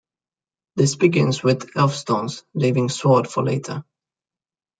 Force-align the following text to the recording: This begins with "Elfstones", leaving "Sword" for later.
This 0.75 0.95
begins 0.95 1.43
with 1.43 1.75
"Elfstones", 1.75 2.41
leaving 2.55 2.89
"Sword" 2.89 3.27
for 3.27 3.43
later. 3.43 3.85